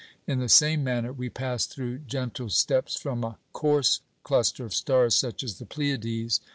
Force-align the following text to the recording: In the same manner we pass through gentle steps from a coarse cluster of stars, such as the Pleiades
In 0.25 0.39
the 0.39 0.49
same 0.49 0.83
manner 0.83 1.13
we 1.13 1.29
pass 1.29 1.67
through 1.67 1.99
gentle 1.99 2.49
steps 2.49 2.95
from 2.95 3.23
a 3.23 3.37
coarse 3.53 3.99
cluster 4.23 4.65
of 4.65 4.73
stars, 4.73 5.13
such 5.13 5.43
as 5.43 5.59
the 5.59 5.65
Pleiades 5.67 6.39